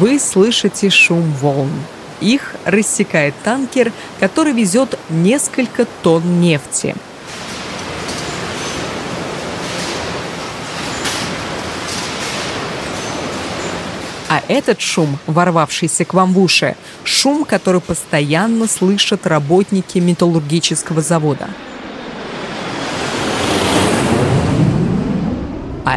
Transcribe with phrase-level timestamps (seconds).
[0.00, 1.70] Вы слышите шум волн.
[2.20, 6.96] Их рассекает танкер, который везет несколько тонн нефти.
[14.28, 21.50] А этот шум, ворвавшийся к вам в уши, шум, который постоянно слышат работники металлургического завода.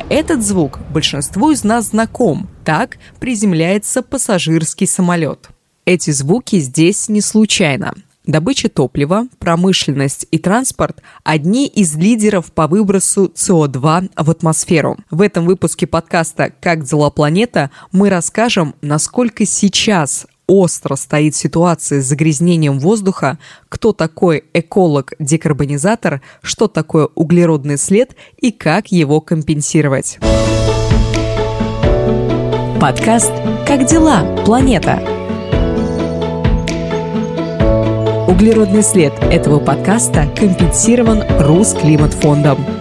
[0.09, 2.49] Этот звук большинству из нас знаком.
[2.63, 5.49] Так приземляется пассажирский самолет.
[5.85, 7.93] Эти звуки здесь не случайно.
[8.25, 14.97] Добыча топлива, промышленность и транспорт– одни из лидеров по выбросу СО2 в атмосферу.
[15.09, 22.05] В этом выпуске подкаста «Как дела планета» мы расскажем, насколько сейчас остро стоит ситуация с
[22.05, 23.37] загрязнением воздуха,
[23.69, 30.17] кто такой эколог-декарбонизатор, что такое углеродный след и как его компенсировать.
[32.79, 33.31] Подкаст
[33.67, 35.01] «Как дела, планета?»
[38.27, 42.76] Углеродный след этого подкаста компенсирован Русклиматфондом.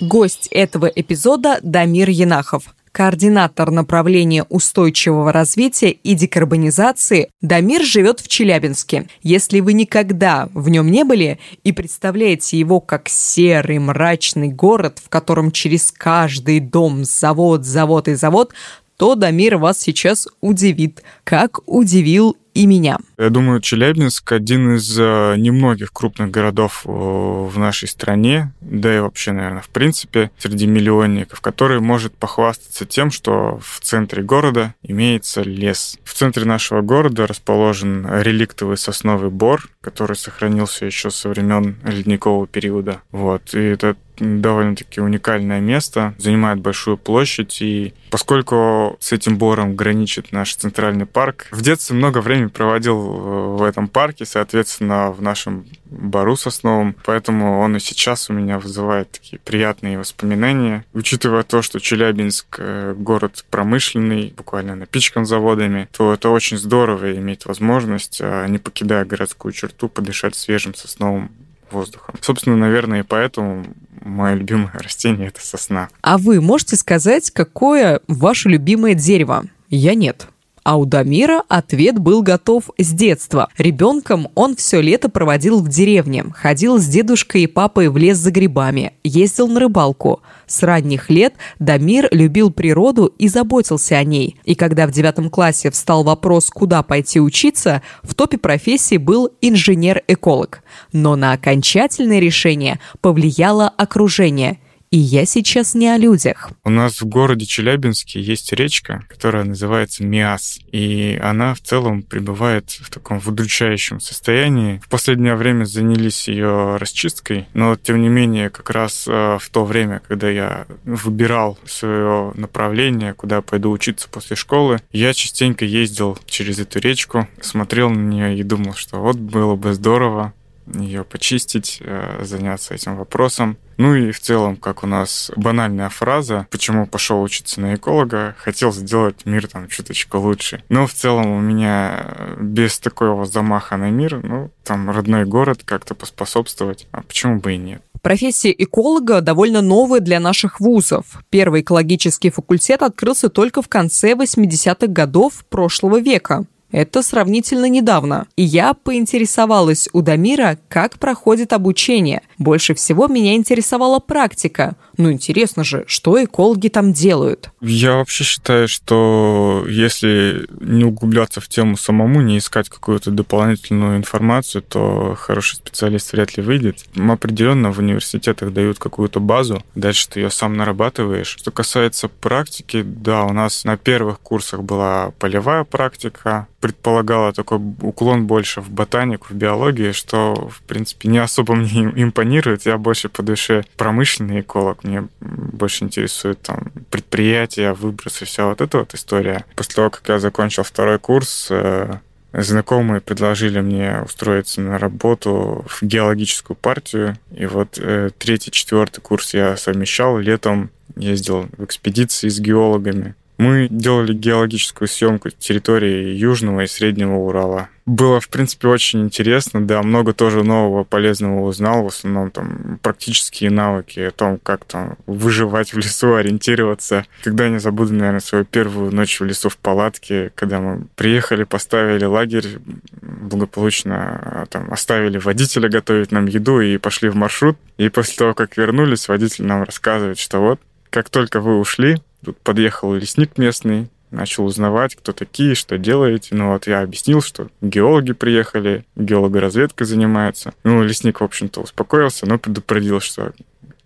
[0.00, 9.08] Гость этого эпизода Дамир Янахов, координатор направления устойчивого развития и декарбонизации, Дамир живет в Челябинске.
[9.22, 15.10] Если вы никогда в нем не были и представляете его как серый, мрачный город, в
[15.10, 18.54] котором через каждый дом завод, завод и завод,
[18.96, 22.98] то Дамир вас сейчас удивит, как удивил и меня.
[23.18, 29.00] Я думаю, Челябинск один из э, немногих крупных городов э, в нашей стране, да и
[29.00, 35.42] вообще, наверное, в принципе, среди миллионников, который может похвастаться тем, что в центре города имеется
[35.42, 35.98] лес.
[36.04, 43.00] В центре нашего города расположен реликтовый сосновый бор, который сохранился еще со времен ледникового периода.
[43.10, 43.54] Вот.
[43.54, 50.54] И это довольно-таки уникальное место, занимает большую площадь, и поскольку с этим бором граничит наш
[50.54, 56.94] центральный парк, в детстве много времени проводил в этом парке, соответственно, в нашем бору сосновом,
[57.04, 60.84] поэтому он и сейчас у меня вызывает такие приятные воспоминания.
[60.92, 67.46] Учитывая то, что Челябинск э, город промышленный, буквально напичкан заводами, то это очень здорово иметь
[67.46, 71.30] возможность, а, не покидая городскую черту, подышать свежим сосновым
[71.70, 72.14] воздухом.
[72.20, 73.64] Собственно, наверное, и поэтому
[74.00, 75.88] мое любимое растение— это сосна.
[76.02, 79.44] А вы можете сказать, какое ваше любимое дерево?
[79.68, 80.26] Я нет.
[80.62, 83.48] А у Дамира ответ был готов с детства.
[83.56, 88.30] Ребенком он все лето проводил в деревне, ходил с дедушкой и папой в лес за
[88.30, 90.20] грибами, ездил на рыбалку.
[90.46, 94.36] С ранних лет Дамир любил природу и заботился о ней.
[94.44, 100.62] И когда в девятом классе встал вопрос, куда пойти учиться, в топе профессии был инженер-эколог.
[100.92, 104.58] Но на окончательное решение повлияло окружение–
[104.90, 106.50] и я сейчас не о людях.
[106.64, 110.58] У нас в городе Челябинске есть речка, которая называется Миас.
[110.72, 114.80] И она в целом пребывает в таком выдручающем состоянии.
[114.84, 119.64] В последнее время занялись ее расчисткой, но тем не менее как раз э, в то
[119.64, 126.58] время, когда я выбирал свое направление, куда пойду учиться после школы, я частенько ездил через
[126.58, 130.34] эту речку, смотрел на нее и думал, что вот было бы здорово
[130.74, 133.56] ее почистить, э, заняться этим вопросом.
[133.76, 138.72] Ну и в целом, как у нас банальная фраза, почему пошел учиться на эколога, хотел
[138.72, 140.62] сделать мир там чуточку лучше.
[140.68, 145.62] Но в целом у меня э, без такого замаха на мир, ну, там родной город
[145.64, 147.82] как-то поспособствовать, а почему бы и нет.
[148.02, 151.22] Профессия эколога довольно новая для наших вузов.
[151.28, 156.44] Первый экологический факультет открылся только в конце 80-х годов прошлого века.
[156.72, 158.26] Это сравнительно недавно.
[158.36, 162.22] И я поинтересовалась у Дамира, как проходит обучение.
[162.38, 164.76] Больше всего меня интересовала практика.
[165.00, 167.50] Ну, интересно же, что экологи там делают?
[167.62, 174.60] Я вообще считаю, что если не углубляться в тему самому, не искать какую-то дополнительную информацию,
[174.60, 176.84] то хороший специалист вряд ли выйдет.
[176.94, 181.34] Определенно в университетах дают какую-то базу, дальше ты ее сам нарабатываешь.
[181.38, 188.26] Что касается практики, да, у нас на первых курсах была полевая практика, предполагала такой уклон
[188.26, 192.66] больше в ботанику, в биологию, что, в принципе, не особо мне импонирует.
[192.66, 194.84] Я больше по душе промышленный эколог.
[194.90, 199.44] Мне больше интересует там предприятия, выбросы, вся вот эта вот история.
[199.54, 201.98] После того, как я закончил второй курс, э,
[202.32, 207.16] Знакомые предложили мне устроиться на работу в геологическую партию.
[207.36, 210.16] И вот э, третий, четвертый курс я совмещал.
[210.18, 213.16] Летом ездил в экспедиции с геологами.
[213.38, 217.68] Мы делали геологическую съемку территории Южного и Среднего Урала.
[217.90, 223.50] Было, в принципе, очень интересно, да, много тоже нового полезного узнал, в основном там практические
[223.50, 227.04] навыки о том, как там выживать в лесу, ориентироваться.
[227.24, 232.04] Когда не забуду, наверное, свою первую ночь в лесу в палатке, когда мы приехали, поставили
[232.04, 232.58] лагерь,
[233.02, 237.58] благополучно а, там оставили водителя готовить нам еду и пошли в маршрут.
[237.76, 240.60] И после того, как вернулись, водитель нам рассказывает, что вот,
[240.90, 246.34] как только вы ушли, тут подъехал лесник местный, начал узнавать, кто такие, что делаете.
[246.34, 250.52] Ну вот я объяснил, что геологи приехали, геологоразведкой занимаются.
[250.64, 253.32] Ну, лесник, в общем-то, успокоился, но предупредил, что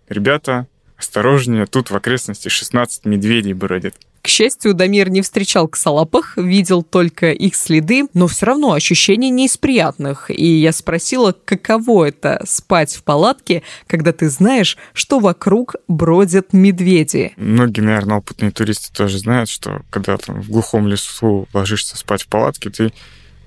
[0.09, 3.95] ребята, осторожнее, тут в окрестности 16 медведей бродит.
[4.25, 9.45] К счастью, Дамир не встречал ксалапах, видел только их следы, но все равно ощущения не
[9.45, 10.31] из приятных.
[10.31, 17.33] И я спросила, каково это спать в палатке, когда ты знаешь, что вокруг бродят медведи.
[17.37, 22.27] Многие, наверное, опытные туристы тоже знают, что когда там в глухом лесу ложишься спать в
[22.27, 22.93] палатке, ты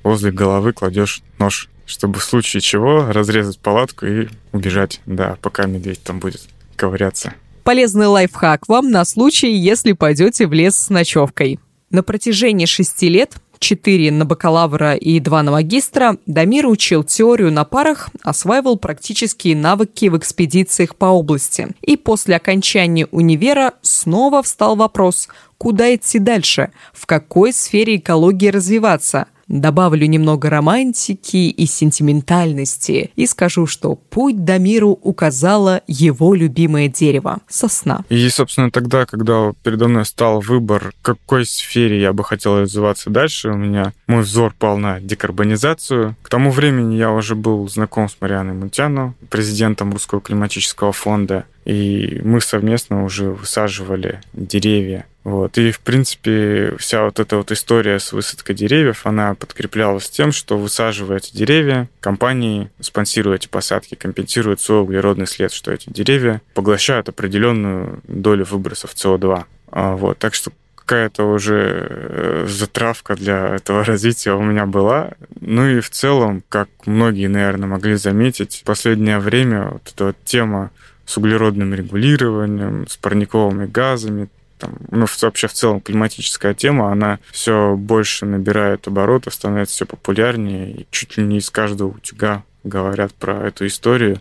[0.04, 6.04] возле головы кладешь нож, чтобы в случае чего разрезать палатку и убежать, да, пока медведь
[6.04, 6.42] там будет
[6.78, 7.34] ковыряться.
[7.64, 11.60] Полезный лайфхак вам на случай, если пойдете в лес с ночевкой.
[11.90, 17.64] На протяжении шести лет 4 на бакалавра и 2 на магистра, Дамир учил теорию на
[17.64, 21.68] парах, осваивал практические навыки в экспедициях по области.
[21.82, 25.28] И после окончания универа снова встал вопрос,
[25.58, 33.66] куда идти дальше, в какой сфере экологии развиваться– Добавлю немного романтики и сентиментальности и скажу,
[33.66, 38.04] что путь до миру указало его любимое дерево– сосна.
[38.10, 43.08] И, собственно, тогда, когда передо мной стал выбор, в какой сфере я бы хотел развиваться
[43.08, 46.14] дальше, у меня мой взор пал на декарбонизацию.
[46.22, 52.20] К тому времени я уже был знаком с Марианой Мунтяно, президентом Русского климатического фонда, и
[52.24, 55.58] мы совместно уже высаживали деревья вот.
[55.58, 60.56] И, в принципе, вся вот эта вот история с высадкой деревьев, она подкреплялась тем, что
[60.56, 67.10] высаживая эти деревья, компании, спонсируя эти посадки, компенсируют свой углеродный след, что эти деревья поглощают
[67.10, 69.44] определенную долю выбросов СО2.
[69.70, 70.18] А, вот.
[70.18, 75.10] Так что какая-то уже э, затравка для этого развития у меня была.
[75.42, 80.16] Ну и в целом, как многие, наверное, могли заметить, в последнее время вот эта вот
[80.24, 80.70] тема
[81.08, 84.28] с углеродным регулированием, с парниковыми газами,
[84.58, 90.70] там, ну, вообще в целом климатическая тема, она все больше набирает оборотов, становится все популярнее,
[90.70, 94.20] и чуть ли не из каждого утюга говорят про эту историю.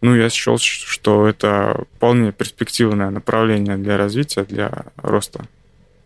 [0.00, 5.46] Ну, я счел, что это вполне перспективное направление для развития, для роста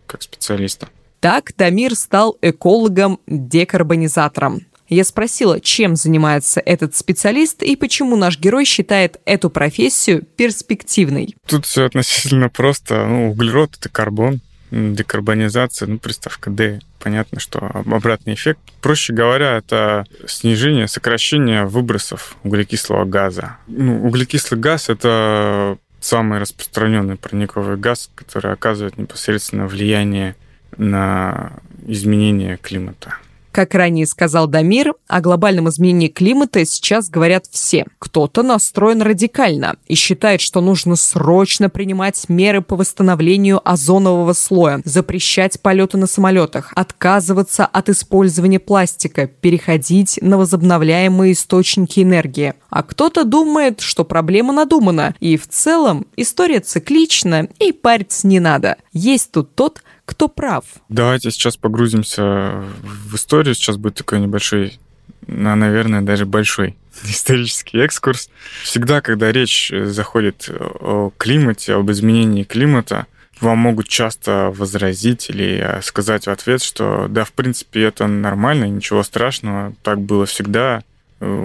[0.07, 0.91] как специалиста.
[1.21, 4.67] Так Дамир стал экологом-декарбонизатором.
[4.89, 11.37] Я спросила, чем занимается этот специалист и почему наш герой считает эту профессию перспективной.
[11.47, 13.07] Тут все относительно просто.
[13.07, 14.41] Ну, углерод— это карбон,
[14.71, 16.81] декарбонизация, ну, приставка D.
[16.99, 18.61] Понятно, что обратный эффект.
[18.81, 23.59] Проще говоря, это снижение, сокращение выбросов углекислого газа.
[23.67, 30.35] Ну, углекислый газ— это самый распространенный парниковый газ, который оказывает непосредственно влияние
[30.77, 31.53] на
[31.87, 33.17] изменение климата.
[33.59, 37.87] Как ранее сказал Дамир, о глобальном изменении климата сейчас говорят все.
[37.99, 45.61] Кто-то настроен радикально и считает, что нужно срочно принимать меры по восстановлению озонового слоя, запрещать
[45.61, 52.55] полеты на самолетах, отказываться от использования пластика, переходить на возобновляемые источники энергии.
[52.71, 58.77] А кто-то думает, что проблема надумана, и в целом история циклична, и париться не надо.
[58.93, 60.65] Есть тут тот, кто прав.
[60.89, 63.55] Давайте сейчас погрузимся в историю.
[63.55, 64.79] Сейчас будет такой небольшой,
[65.27, 68.31] ну, наверное, даже большой исторический экскурс.
[68.63, 73.07] Всегда, когда речь заходит о климате, об изменении климата,
[73.43, 79.03] вам могут часто возразить или сказать в ответ, что да, в принципе, это нормально, ничего
[79.03, 80.83] страшного, так было всегда,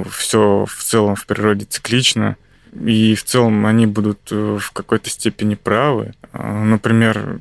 [0.10, 2.38] все в целом в природе циклично,
[2.82, 6.14] и в целом они будут в какой-то степени правы.
[6.32, 7.40] Например,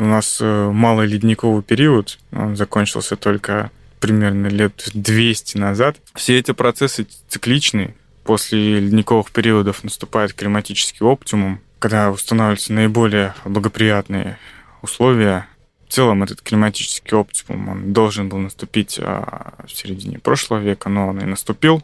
[0.00, 5.96] у нас э, малый ледниковый период, он закончился только примерно лет 200 назад.
[6.14, 7.94] Все эти процессы цикличны.
[8.24, 14.38] После ледниковых периодов наступает климатический оптимум, когда устанавливаются наиболее благоприятные
[14.82, 15.46] условия.
[15.86, 21.08] В целом этот климатический оптимум он должен был наступить а, в середине прошлого века, но
[21.08, 21.82] он и наступил.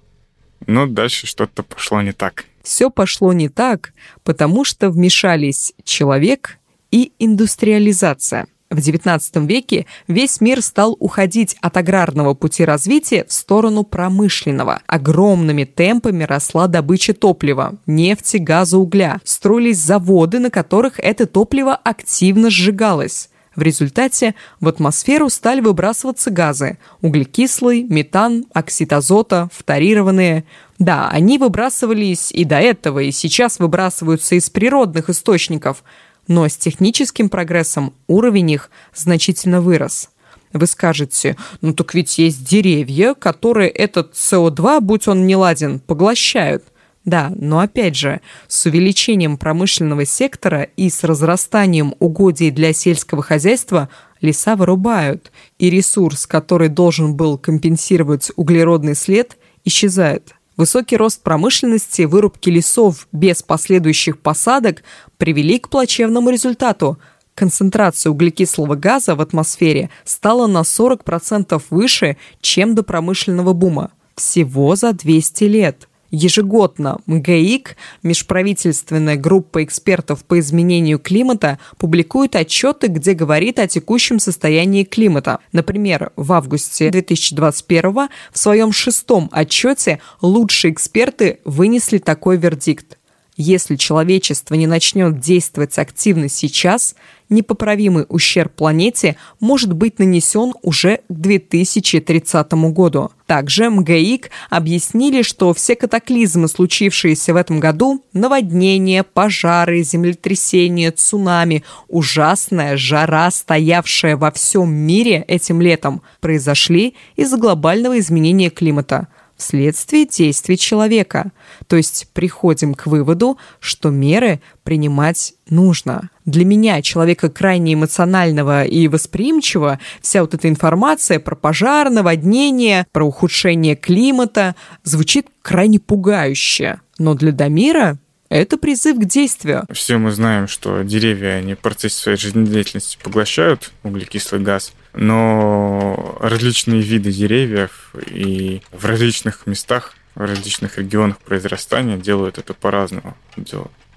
[0.67, 2.45] Но дальше что-то пошло не так.
[2.63, 3.93] Все пошло не так,
[4.23, 6.59] потому что вмешались человек
[6.97, 8.47] и индустриализация.
[8.71, 14.81] В XIX веке весь мир стал уходить от аграрного пути развития в сторону промышленного.
[14.87, 19.21] Огромными темпами росла добыча топлива, нефти, газа, угля.
[19.25, 23.29] Строились заводы, на которых это топливо активно сжигалось.
[23.57, 30.45] В результате в атмосферу стали выбрасываться газы– углекислый, метан, оксид азота, фторированные.
[30.79, 35.85] Да, они выбрасывались и до этого, и сейчас выбрасываются из природных источников,
[36.29, 40.11] но с техническим прогрессом уровень их значительно вырос–
[40.53, 46.65] вы скажете, ну так ведь есть деревья, которые этот СО2, будь он не ладен, поглощают.
[47.05, 53.89] Да, но опять же, с увеличением промышленного сектора и с разрастанием угодий для сельского хозяйства
[54.21, 60.36] леса вырубают, и ресурс, который должен был компенсировать углеродный след, исчезает.
[60.57, 64.83] Высокий рост промышленности, вырубки лесов без последующих посадок
[65.19, 66.99] привели к плачевному результату–
[67.37, 73.93] концентрация углекислого газа в атмосфере стала на 40% выше, чем до промышленного бума.
[74.17, 75.89] Всего за 200 лет.
[76.11, 84.85] Ежегодно МГИК, межправительственная группа экспертов по изменению климата, публикует отчеты, где говорит о текущем состоянии
[84.85, 85.41] климата.
[85.53, 92.99] Например, в августе 2021 в своем шестом отчете лучшие эксперты вынесли такой вердикт.
[93.37, 96.95] Если человечество не начнет действовать активно сейчас,
[97.29, 103.11] непоправимый ущерб планете может быть нанесен уже к 2030 году.
[103.27, 112.77] Также МГИК объяснили, что все катаклизмы, случившиеся в этом году, наводнения, пожары, землетрясения, цунами, ужасная
[112.77, 121.33] жара, стоявшая во всем мире этим летом, произошли из-за глобального изменения климата– вследствие действий человека.
[121.67, 126.11] То есть приходим к выводу, что меры принимать нужно.
[126.25, 133.05] Для меня, человека крайне эмоционального и восприимчивого, вся вот эта информация про пожар, наводнение, про
[133.05, 136.81] ухудшение климата звучит крайне пугающе.
[136.99, 139.65] Но для Дамира это призыв к действию.
[139.73, 146.81] Все мы знаем, что деревья, они в процессе своей жизнедеятельности поглощают углекислый газ– но различные
[146.81, 153.17] виды деревьев и в различных местах, в различных регионах произрастания делают это по-разному.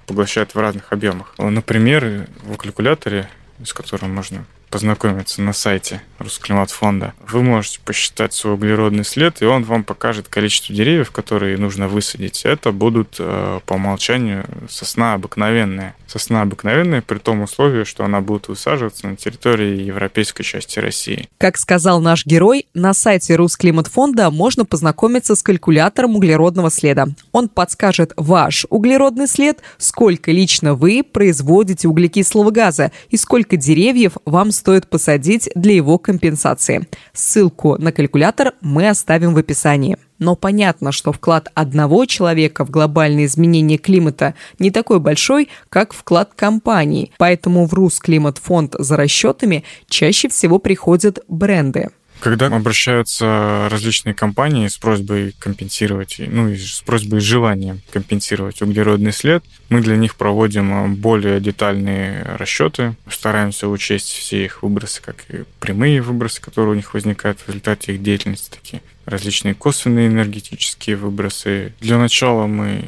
[0.06, 1.34] Поглощают в разных объемах.
[1.38, 3.30] Например, в калькуляторе,
[3.64, 7.14] с которым можно познакомиться на сайте Русклиматфонда.
[7.28, 12.46] Вы можете посчитать свой углеродный след, и он вам покажет количество деревьев, которые нужно высадить.
[12.46, 15.96] Это будут э, по умолчанию сосна обыкновенная.
[16.08, 21.30] Сосна обыкновенная при том условии, что она будет высаживаться на территории европейской части России.
[21.38, 27.08] Как сказал наш герой, на сайте Русклиматфонда можно познакомиться с калькулятором углеродного следа.
[27.32, 34.52] Он подскажет ваш углеродный след, сколько лично вы производите углекислого газа и сколько деревьев вам
[34.60, 36.88] стоит посадить для его компенсации.
[37.14, 39.98] Ссылку на калькулятор мы оставим в описании.
[40.20, 46.32] Но понятно, что вклад одного человека в глобальное изменение климата не такой большой, как вклад
[46.36, 47.12] компании.
[47.18, 51.90] Поэтому в Русклиматфонд за расчетами чаще всего приходят бренды.
[52.20, 59.14] Когда обращаются различные компании с просьбой компенсировать, ну и с просьбой и желанием компенсировать углеродный
[59.14, 65.46] след, мы для них проводим более детальные расчеты, стараемся учесть все их выбросы, как и
[65.62, 71.74] прямые выбросы, которые у них возникают в результате их деятельности, такие различные косвенные энергетические выбросы.
[71.80, 72.84] Для начала мы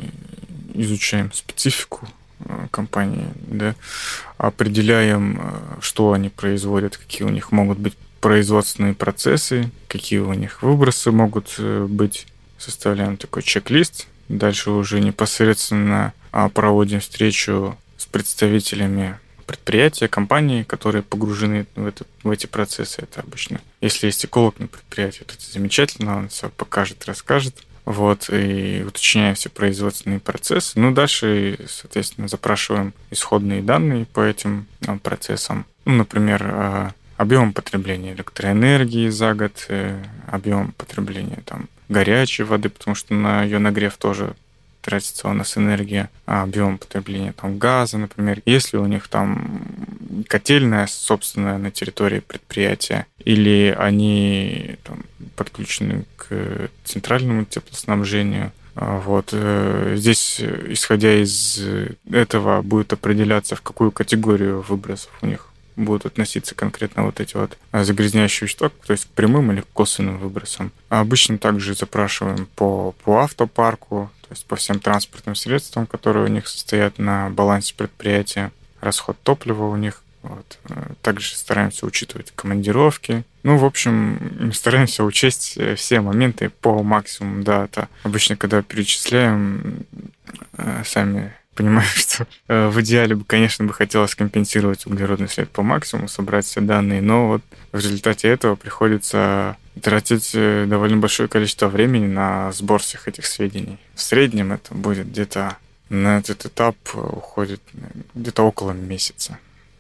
[0.74, 2.08] изучаем специфику
[2.40, 3.76] э, компании, да,
[4.38, 10.62] определяем, э, что они производят, какие у них могут быть производственные процессы, какие у них
[10.62, 12.28] выбросы могут э, быть.
[12.58, 14.08] Составляем такой чек-лист.
[14.30, 22.30] Дальше уже непосредственно а, проводим встречу с представителями предприятия, компании, которые погружены в, это, в
[22.30, 23.02] эти процессы.
[23.02, 27.64] Это обычно, если есть эколог на предприятии, то это замечательно, он все покажет, расскажет.
[27.84, 30.80] Вот, и уточняем все производственные процессы.
[30.80, 35.66] Ну, дальше, соответственно, запрашиваем исходные данные по этим а, процессам.
[35.86, 42.96] Ну, например, а, объем потребления электроэнергии за год, э, объем потребления там, горячей воды, потому
[42.96, 44.34] что на ее нагрев тоже
[44.82, 49.62] тратится у нас энергия, а объем потребления там газа, например, если у них там
[50.28, 55.04] котельная собственная на территории предприятия, или они там,
[55.36, 61.64] подключены к центральному теплоснабжению, а вот э, здесь, исходя из
[62.12, 65.51] этого, будет определяться, в какую категорию выбросов у них
[65.82, 70.72] будут относиться конкретно вот эти вот загрязняющие вещества, то есть к прямым или косвенным выбросам.
[70.90, 76.30] А обычно также запрашиваем по, по автопарку, то есть по всем транспортным средствам, которые у
[76.30, 80.04] них состоят на балансе предприятия, расход топлива у них.
[80.24, 80.60] Вот.
[81.02, 83.24] Также стараемся учитывать командировки.
[83.42, 87.44] Ну, в общем, стараемся учесть все моменты по максимуму.
[87.44, 89.86] Да, это обычно, когда перечисляем,
[90.58, 95.62] э, сами понимаю, что э, в идеале бы, конечно, бы хотелось компенсировать углеродный след по
[95.62, 97.42] максимуму, собрать все данные, но вот
[97.72, 103.78] в результате этого приходится тратить э, довольно большое количество времени на сбор всех этих сведений.
[103.96, 105.58] В среднем это будет где-то
[105.90, 107.62] на этот этап уходит
[108.16, 109.38] где-то около месяца.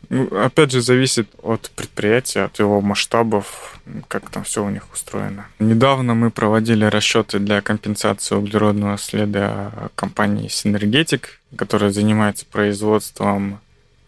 [0.10, 5.46] Ну, опять же, зависит от предприятия, от его масштабов, как там все у них устроено.
[5.60, 13.60] Недавно мы проводили расчеты для компенсации углеродного следа компании Синергетик, которая занимается производством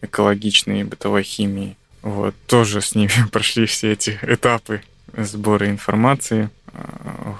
[0.02, 1.76] экологичной бытовой химии.
[2.02, 4.82] Вот, тоже с ними прошли все эти этапы
[5.16, 6.50] сбора информации.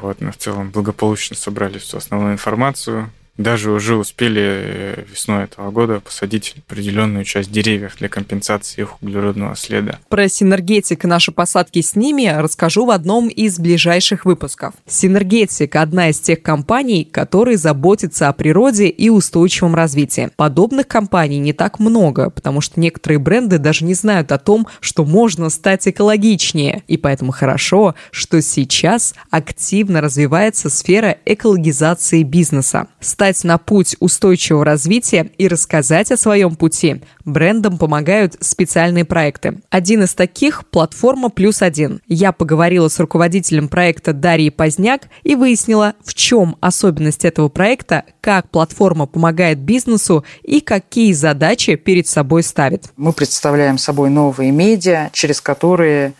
[0.01, 5.71] Вот, мы в целом благополучно собрали всю основную информацию, даже уже успели э, весной этого
[5.71, 9.99] года посадить определенную часть деревьев для компенсации их углеродного следа.
[10.09, 14.75] Про синергетик и наши посадки с ними расскажу в одном из ближайших выпусков.
[14.87, 20.31] Синергетик– одна из тех компаний, которые заботятся о природе и устойчивом развитии.
[20.37, 25.05] Подобных компаний не так много, потому что некоторые бренды даже не знают о том, что
[25.05, 26.83] можно стать экологичнее.
[26.87, 32.87] И поэтому хорошо, что сейчас активно развивается сфера экологизации бизнеса
[33.25, 39.63] встать на путь устойчивого развития и рассказать о своем пути, брендам помогают специальные проекты.
[39.71, 42.03] Один из таких– платформа «Плюс один».
[42.07, 48.51] Я поговорила с руководителем проекта Дарьей Поздняк и выяснила, в чем особенность этого проекта, как
[48.51, 52.93] платформа помогает бизнесу и какие задачи перед собой ставит.
[52.99, 56.13] Мы представляем собой новые медиа, через которые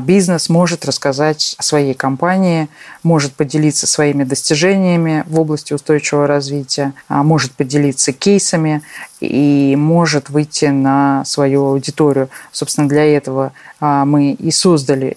[0.00, 2.68] бизнес может рассказать о своей компании,
[3.02, 8.82] может поделиться своими достижениями в области устойчивого развития, а, может поделиться кейсами
[9.20, 12.28] и может выйти на свою аудиторию.
[12.52, 15.16] Собственно, для этого а, мы и создали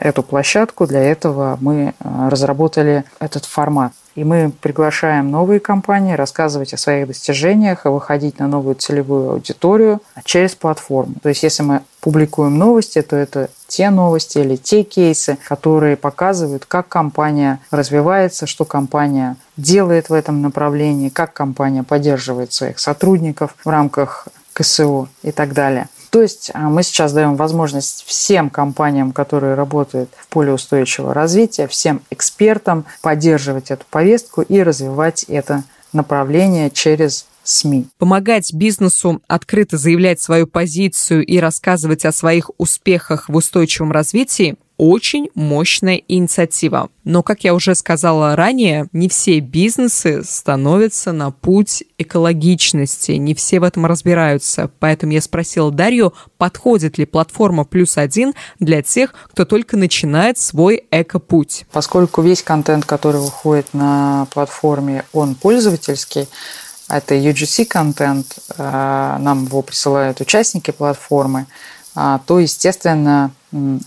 [0.00, 3.92] эту площадку, для этого мы разработали этот формат.
[4.14, 10.00] И мы приглашаем новые компании рассказывать о своих достижениях и выходить на новую целевую аудиторию
[10.24, 11.14] через платформу.
[11.22, 16.66] То есть, если мы публикуем новости, то это те новости или те кейсы, которые показывают,
[16.66, 23.68] как компания развивается, что компания делает в этом направлении, как компания поддерживает своих сотрудников в
[23.68, 25.88] рамках КСО и так далее.
[26.12, 31.66] То есть а, мы сейчас даем возможность всем компаниям, которые работают в поле устойчивого развития,
[31.66, 35.62] всем экспертам поддерживать эту повестку и развивать это
[35.94, 37.86] направление через СМИ.
[37.96, 45.28] Помогать бизнесу открыто заявлять свою позицию и рассказывать о своих успехах в устойчивом развитии очень
[45.34, 46.88] мощная инициатива.
[47.04, 53.60] Но, как я уже сказала ранее, не все бизнесы становятся на путь экологичности, не все
[53.60, 54.70] в этом разбираются.
[54.78, 60.84] Поэтому я спросила Дарью, подходит ли платформа «Плюс один» для тех, кто только начинает свой
[60.90, 61.64] эко-путь.
[61.72, 66.28] Поскольку весь контент, который выходит на платформе, он пользовательский,
[66.88, 73.30] это UGC-контент, э, нам его присылают участники платформы, а, то, естественно,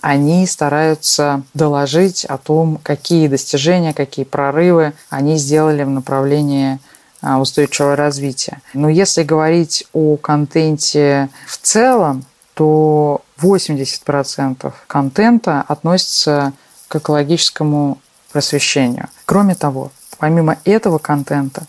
[0.02, 6.80] они стараются доложить о том, какие достижения, какие прорывы они сделали в направлении
[7.22, 8.62] а, устойчивого развития.
[8.74, 16.54] Но если говорить о контенте в целом, то 80% контента относится
[16.88, 17.98] к экологическому
[18.32, 19.10] просвещению.
[19.26, 21.66] Кроме того, помимо этого контента,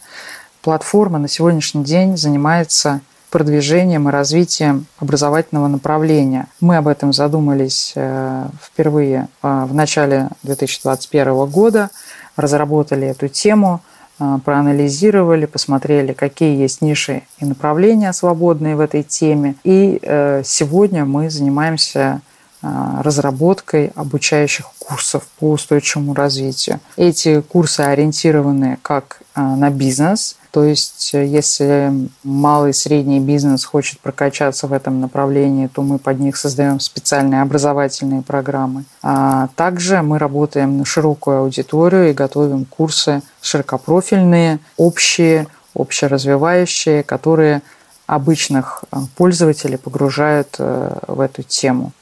[0.60, 3.00] платформа на сегодняшний день занимается
[3.36, 6.46] продвижением и развитием образовательного направления.
[6.62, 11.90] Мы об этом задумались э, впервые э, в начале 2021 года,
[12.36, 13.82] разработали эту тему,
[14.18, 19.56] э, проанализировали, посмотрели, какие есть ниши и направления свободные в этой теме.
[19.64, 20.00] И
[20.42, 22.22] сегодня мы занимаемся
[22.62, 26.80] разработкой обучающих курсов по устойчивому развитию.
[26.96, 31.92] Эти курсы ориентированы как на бизнес, то есть, э, если
[32.24, 37.42] малый и средний бизнес хочет прокачаться в этом направлении, то мы под них создаем специальные
[37.42, 38.84] образовательные программы.
[39.02, 47.60] А также мы работаем на широкую аудиторию и готовим курсы широкопрофильные, общие, общеразвивающие, которые
[48.06, 51.92] обычных э, пользователей погружают э, в эту тему.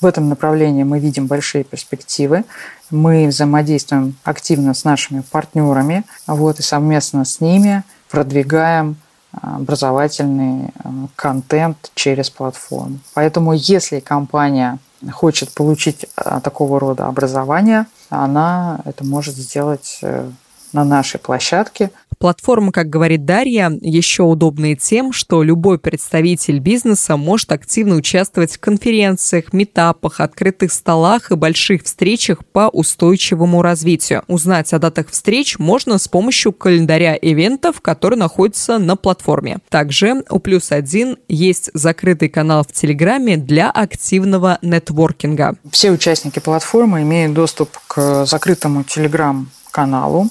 [0.00, 2.44] В этом направлении мы видим большие перспективы.
[2.90, 8.96] Мы взаимодействуем активно с нашими партнерами, вот, и совместно с ними– продвигаем
[9.32, 12.98] а, образовательный а, контент через платформу.
[13.14, 14.78] Поэтому если компания
[15.12, 20.30] хочет получить а, такого рода образование, она это может сделать э,
[20.72, 21.90] на нашей площадке.
[22.18, 28.60] Платформа, как говорит Дарья, еще удобная тем, что любой представитель бизнеса может активно участвовать в
[28.60, 34.24] конференциях, метапах, открытых столах и больших встречах по устойчивому развитию.
[34.26, 39.58] Узнать о датах встреч можно с помощью календаря ивентов, который находится на платформе.
[39.68, 45.54] Также у Плюс Один есть закрытый канал в Телеграме для активного нетворкинга.
[45.70, 50.30] Все участники платформы имеют доступ к закрытому Телеграм-каналу,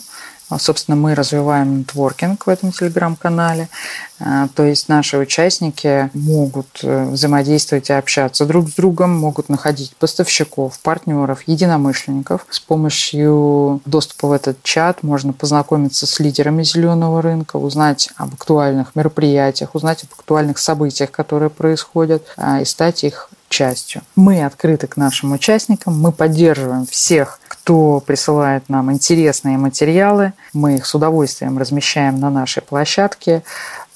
[0.58, 3.68] собственно, мы развиваем нетворкинг в этом телеграм-канале.
[4.20, 9.96] А, то есть наши участники могут э, взаимодействовать и общаться друг с другом, могут находить
[9.98, 12.46] поставщиков, партнеров, единомышленников.
[12.50, 18.96] С помощью доступа в этот чат можно познакомиться с лидерами зеленого рынка, узнать об актуальных
[18.96, 24.02] мероприятиях, узнать об актуальных событиях, которые происходят, а, и стать их частью.
[24.16, 30.86] Мы открыты к нашим участникам, мы поддерживаем всех, кто присылает нам интересные материалы, мы их
[30.86, 33.44] с удовольствием размещаем на нашей площадке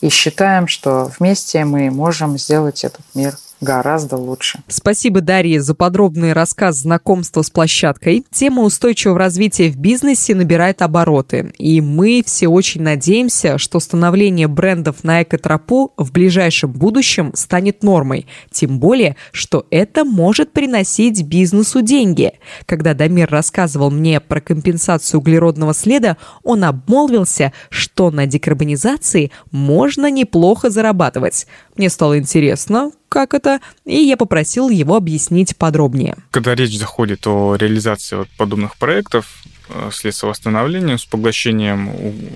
[0.01, 4.59] и считаем, что вместе мы можем сделать этот мир гораздо лучше.
[4.67, 8.25] Спасибо, Дарья, за подробный рассказ знакомства с площадкой.
[8.31, 15.03] Тема устойчивого развития в бизнесе набирает обороты, и мы все очень надеемся, что становление брендов
[15.03, 18.27] на экотропу в ближайшем будущем станет нормой.
[18.51, 22.33] Тем более, что это может приносить бизнесу деньги.
[22.65, 30.69] Когда Дамир рассказывал мне про компенсацию углеродного следа, он обмолвился, что на декарбонизации можно неплохо
[30.69, 31.47] зарабатывать.
[31.75, 36.15] Мне стало интересно, как это, и я попросил его объяснить подробнее.
[36.31, 41.89] Когда речь заходит о реализации вот подобных проектов э, с лесовосстановлением, с поглощением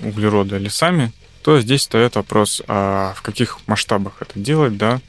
[0.04, 1.12] углерода лесами,
[1.42, 5.00] то здесь встает вопрос, а в каких масштабах это делать, да,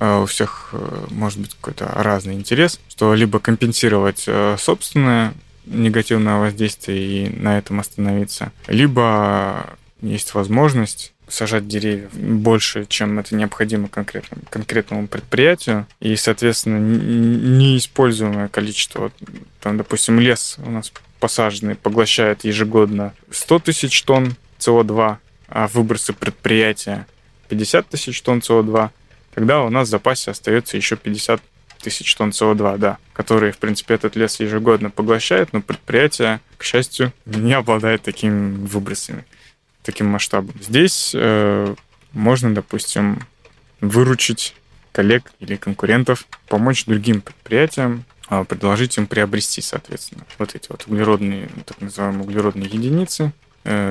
[0.00, 5.32] э, у всех э, может быть какой-то разный интерес, что либо компенсировать собственное
[5.64, 13.88] негативное воздействие и на этом остановиться, либо есть возможность сажать деревьев больше, чем это необходимо
[13.88, 15.86] конкретному, конкретному предприятию.
[16.00, 19.10] И, соответственно, неиспользуемое количество,
[19.60, 25.16] там, допустим, лес у нас посаженный поглощает ежегодно 100 тысяч тонн СО2,
[25.48, 27.06] а выбросы предприятия
[27.48, 28.90] 50 тысяч тонн СО2,
[29.34, 31.40] тогда у нас в запасе остается еще 50
[31.80, 37.12] тысяч тонн СО2, да, которые, в принципе, этот лес ежегодно поглощает, но предприятие, к счастью,
[37.24, 39.24] не обладает такими выбросами
[39.86, 40.54] таким масштабом.
[40.60, 41.74] Здесь э,
[42.12, 43.20] можно, допустим,
[43.80, 44.54] выручить
[44.92, 51.48] коллег или конкурентов, помочь другим предприятиям, э, предложить им приобрести, соответственно, вот эти вот углеродные,
[51.64, 53.32] так называемые углеродные единицы,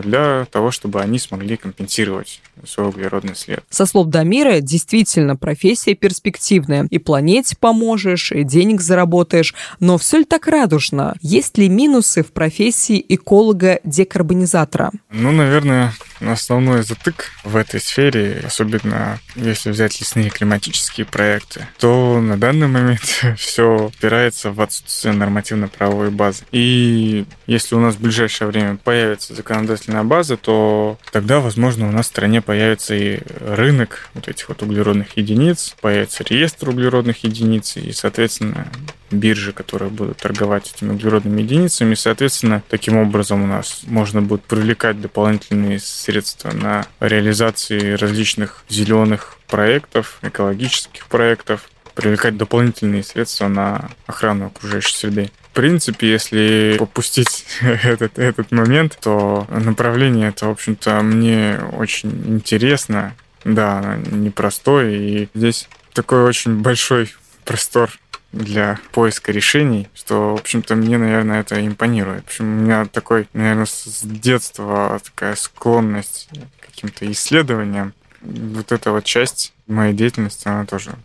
[0.04, 3.64] для того, чтобы они смогли компенсировать свой углеродный след.
[3.70, 6.88] Со слов Дамира, действительно профессия перспективная.
[6.90, 9.54] И планете поможешь, и денег заработаешь.
[9.80, 11.16] Но все ли так радужно?
[11.22, 14.92] Есть ли минусы в профессии эколога-декарбонизатора?
[15.12, 22.38] Ну, наверное, основной затык в этой сфере, особенно если взять лесные климатические проекты, то на
[22.38, 23.02] данный момент
[23.38, 26.44] все опирается в отсутствие нормативно-правовой базы.
[26.52, 32.06] И если у нас в ближайшее время появится законодательная база, то тогда, возможно, у нас
[32.06, 37.92] в стране появится и рынок вот этих вот углеродных единиц, появится реестр углеродных единиц и,
[37.92, 38.68] соответственно,
[39.12, 41.94] биржи, которые будут торговать этими углеродными единицами.
[41.94, 49.38] И, соответственно, таким образом у нас можно будет привлекать дополнительные средства на реализации различных зеленых
[49.48, 58.52] проектов, экологических проектов, привлекать дополнительные средства на охрану окружающей среды принципе, если попустить этот, этот
[58.52, 63.16] момент, то направление это, в общем-то, мне очень интересно.
[63.44, 67.14] Да, непростой, и здесь такой очень большой
[67.46, 67.92] простор
[68.36, 72.24] для поиска решений, что, в общем-то, мне, наверное, это импонирует.
[72.24, 77.94] В общем, у меня такой, наверное, с детства такая склонность к каким-то исследованиям.
[78.22, 80.96] Вот эта вот часть моей деятельности, она тоже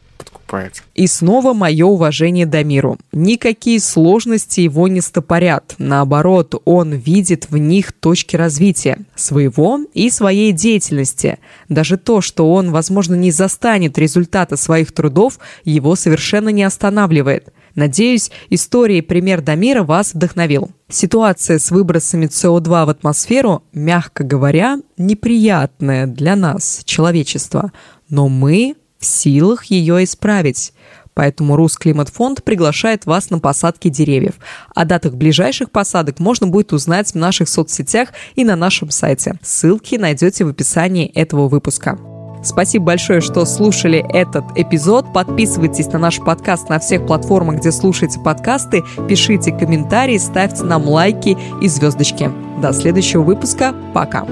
[0.51, 0.83] подкупает.
[0.95, 2.99] И снова мое уважение Дамиру.
[3.13, 5.75] Никакие сложности его не стопорят.
[5.79, 11.39] Наоборот, он видит в них точки развития своего и своей деятельности.
[11.69, 17.53] Даже то, что он, возможно, не застанет результата своих трудов, его совершенно не останавливает.
[17.77, 20.71] Надеюсь, история и пример Дамира вас вдохновил.
[20.89, 27.71] Ситуация с выбросами СО2 в атмосферу, мягко говоря, неприятная для нас, человечества.
[28.09, 30.73] Но мы в силах ее исправить.
[31.15, 34.35] Поэтому Русклиматфонд приглашает вас на посадки деревьев.
[34.75, 39.39] О датах ближайших посадок можно будет узнать в наших соцсетях и на нашем сайте.
[39.43, 41.99] Ссылки найдете в описании этого выпуска.
[42.43, 45.13] Спасибо большое, что слушали этот эпизод.
[45.13, 48.83] Подписывайтесь на наш подкаст на всех платформах, где слушаете подкасты.
[49.09, 52.31] Пишите комментарии, ставьте нам лайки и звездочки.
[52.63, 53.75] До следующего выпуска.
[53.93, 54.27] Пока.